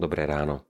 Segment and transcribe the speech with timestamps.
[0.00, 0.64] Dobré ráno.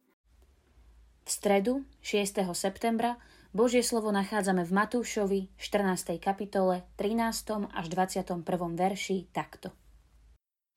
[1.23, 2.43] V stredu 6.
[2.51, 3.15] septembra
[3.55, 6.19] Božie slovo nachádzame v Matúšovi 14.
[6.19, 7.71] kapitole 13.
[7.71, 8.43] až 21.
[8.75, 9.71] verši takto.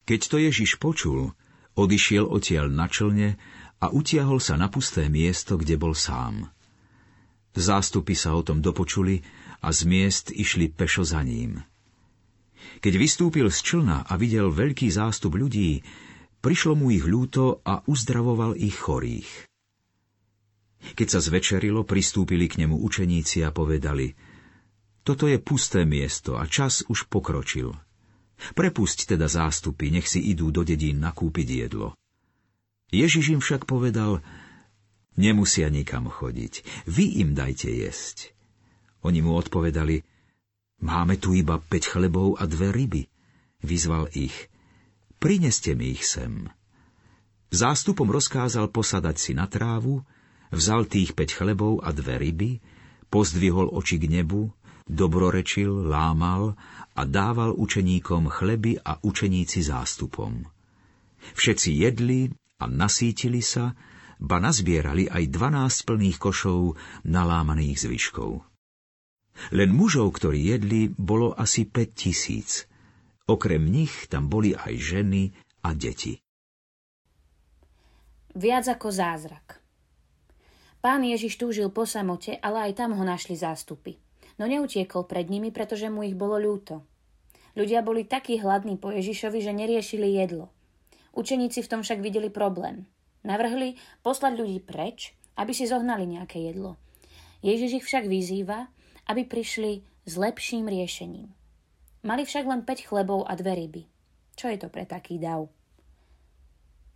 [0.06, 1.34] Keď to Ježiš počul,
[1.74, 3.42] odišiel odtiaľ na člne
[3.82, 6.54] a utiahol sa na pusté miesto, kde bol sám.
[7.58, 9.26] Zástupy sa o tom dopočuli
[9.66, 11.58] a z miest išli pešo za ním.
[12.86, 15.82] Keď vystúpil z člna a videl veľký zástup ľudí,
[16.44, 19.48] prišlo mu ich ľúto a uzdravoval ich chorých.
[20.84, 24.12] Keď sa zvečerilo, pristúpili k nemu učeníci a povedali
[25.08, 27.72] Toto je pusté miesto a čas už pokročil.
[28.52, 31.96] Prepusť teda zástupy, nech si idú do dedín nakúpiť jedlo.
[32.92, 34.20] Ježiš im však povedal,
[35.16, 38.36] nemusia nikam chodiť, vy im dajte jesť.
[39.08, 40.04] Oni mu odpovedali,
[40.84, 43.04] máme tu iba päť chlebov a dve ryby.
[43.64, 44.52] Vyzval ich,
[45.24, 46.52] prineste mi ich sem.
[47.48, 50.04] Zástupom rozkázal posadať si na trávu,
[50.52, 52.52] vzal tých päť chlebov a dve ryby,
[53.08, 54.52] pozdvihol oči k nebu,
[54.84, 56.60] dobrorečil, lámal
[56.92, 60.44] a dával učeníkom chleby a učeníci zástupom.
[61.40, 62.28] Všetci jedli
[62.60, 63.72] a nasítili sa,
[64.20, 66.76] ba nazbierali aj dvanásť plných košov
[67.08, 68.44] nalámaných zvyškov.
[69.56, 72.68] Len mužov, ktorí jedli, bolo asi 5 tisíc.
[73.30, 75.32] Okrem nich tam boli aj ženy
[75.64, 76.20] a deti.
[78.34, 79.62] Viac ako zázrak.
[80.84, 83.96] Pán Ježiš túžil po samote, ale aj tam ho našli zástupy.
[84.36, 86.84] No neutiekol pred nimi, pretože mu ich bolo ľúto.
[87.56, 90.50] Ľudia boli takí hladní po Ježišovi, že neriešili jedlo–
[91.14, 92.90] Učeníci v tom však videli problém.
[93.22, 96.82] Navrhli poslať ľudí preč, aby si zohnali nejaké jedlo.
[97.46, 98.68] Ježiš ich však vyzýva,
[99.06, 101.30] aby prišli s lepším riešením.
[102.04, 103.84] Mali však len 5 chlebov a dve ryby.
[104.36, 105.48] Čo je to pre taký dav?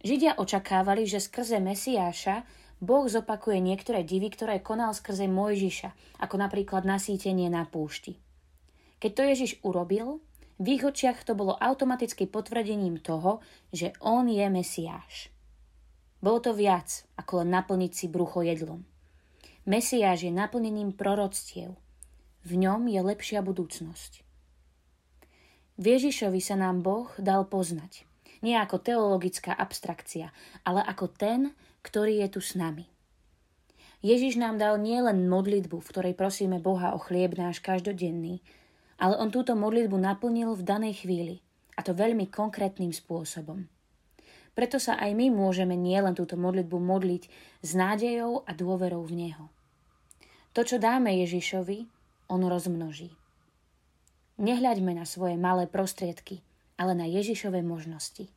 [0.04, 2.44] Židia očakávali, že skrze Mesiáša
[2.78, 8.22] Boh zopakuje niektoré divy, ktoré konal skrze Mojžiša, ako napríklad nasítenie na púšti.
[9.02, 10.22] Keď to Ježiš urobil,
[10.62, 13.42] v ich očiach to bolo automaticky potvrdením toho,
[13.74, 15.34] že on je Mesiáš.
[16.22, 18.86] Bolo to viac, ako len naplniť si brucho jedlom.
[19.66, 21.80] Mesiáš je naplnením proroctiev.
[22.46, 24.27] V ňom je lepšia budúcnosť.
[25.78, 28.10] Ježišovi sa nám Boh dal poznať.
[28.42, 30.34] Nie ako teologická abstrakcia,
[30.66, 31.54] ale ako ten,
[31.86, 32.90] ktorý je tu s nami.
[34.02, 38.46] Ježiš nám dal nielen modlitbu, v ktorej prosíme Boha o chlieb náš každodenný,
[38.98, 41.42] ale on túto modlitbu naplnil v danej chvíli,
[41.78, 43.70] a to veľmi konkrétnym spôsobom.
[44.58, 47.24] Preto sa aj my môžeme nielen túto modlitbu modliť
[47.62, 49.46] s nádejou a dôverou v Neho.
[50.58, 51.86] To, čo dáme Ježišovi,
[52.34, 53.14] on rozmnoží.
[54.38, 56.46] Nehľaďme na svoje malé prostriedky,
[56.78, 58.30] ale na Ježišové možnosti.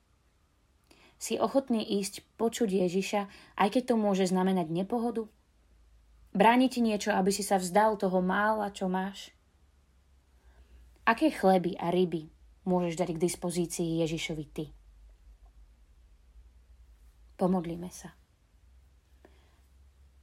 [1.20, 3.28] Si ochotný ísť počuť Ježiša,
[3.60, 5.28] aj keď to môže znamenať nepohodu?
[6.32, 9.28] Bráni ti niečo, aby si sa vzdal toho mála, čo máš?
[11.04, 12.32] Aké chleby a ryby
[12.64, 14.64] môžeš dať k dispozícii Ježišovi ty?
[17.36, 18.16] Pomodlíme sa.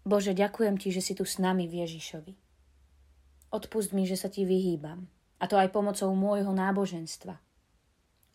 [0.07, 2.33] Bože, ďakujem ti, že si tu s nami v Ježišovi.
[3.53, 7.37] Odpust mi, že sa ti vyhýbam, a to aj pomocou môjho náboženstva.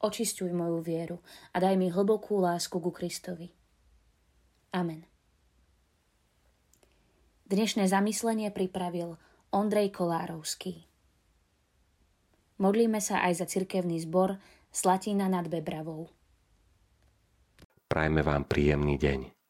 [0.02, 1.18] Očistuj moju vieru
[1.54, 3.54] a daj mi hlbokú lásku ku Kristovi.
[4.74, 5.06] Amen.
[7.46, 9.20] Dnešné zamyslenie pripravil
[9.52, 10.88] Ondrej Kolárovský.
[12.56, 14.40] Modlíme sa aj za cirkevný zbor
[14.72, 16.08] Slatina nad Bebravou.
[17.90, 19.41] Prajme vám príjemný deň.